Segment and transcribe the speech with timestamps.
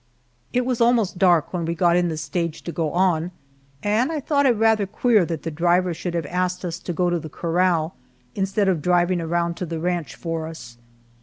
[0.51, 3.29] It was almost dark when we got in the stage to go on,
[3.83, 7.11] and I thought it rather queer that the driver should have asked us to go
[7.11, 7.95] to the corral,
[8.33, 10.77] instead of his driving around to the ranch for us.